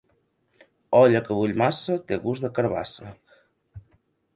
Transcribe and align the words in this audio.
Olla 1.01 1.21
que 1.29 1.37
bull 1.41 1.55
massa 1.65 2.01
té 2.09 2.21
gust 2.27 2.49
de 2.49 2.55
carabassa. 2.59 3.17